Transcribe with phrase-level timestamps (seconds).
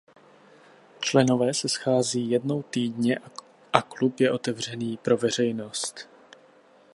[0.99, 3.19] Členové se schází jednou týdně
[3.73, 6.09] a klub je otevřený pro veřejnost.